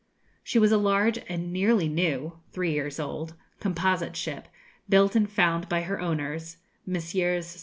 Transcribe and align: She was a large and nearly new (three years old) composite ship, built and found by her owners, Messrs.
She 0.43 0.57
was 0.57 0.71
a 0.71 0.79
large 0.79 1.19
and 1.29 1.53
nearly 1.53 1.87
new 1.87 2.39
(three 2.51 2.71
years 2.71 2.99
old) 2.99 3.35
composite 3.59 4.15
ship, 4.15 4.47
built 4.89 5.15
and 5.15 5.29
found 5.29 5.69
by 5.69 5.83
her 5.83 6.01
owners, 6.01 6.57
Messrs. 6.87 7.59